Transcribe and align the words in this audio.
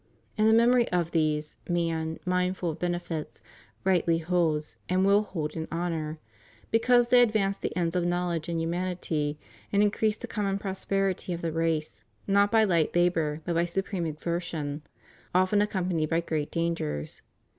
And 0.35 0.49
the 0.49 0.53
memory 0.53 0.89
of 0.91 1.11
these, 1.11 1.57
man, 1.69 2.19
mindful 2.25 2.71
of 2.71 2.79
benefits, 2.79 3.39
rightly 3.83 4.17
holds, 4.17 4.77
and 4.89 5.05
will 5.05 5.21
hold 5.21 5.55
in 5.55 5.67
honor; 5.71 6.17
because 6.71 7.09
they 7.09 7.21
advanced 7.21 7.61
the 7.61 7.77
ends 7.77 7.95
of 7.95 8.03
knowledge 8.03 8.49
and 8.49 8.59
humanity, 8.59 9.37
and 9.71 9.83
increased 9.83 10.21
the 10.21 10.27
common 10.27 10.57
prosperity 10.57 11.33
of 11.33 11.43
the 11.43 11.51
race, 11.51 12.03
not 12.25 12.51
by 12.51 12.63
light 12.63 12.95
labor, 12.95 13.41
but 13.45 13.53
by 13.53 13.65
supreme 13.65 14.07
exertion, 14.07 14.81
often 15.35 15.61
accompanied 15.61 16.09
by 16.09 16.19
great 16.21 16.49
dangers. 16.49 17.21